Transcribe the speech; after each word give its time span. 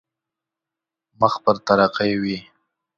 مخ 1.19 1.33
پر 1.43 1.55
ترقي 1.67 2.11
وي. 2.21 2.37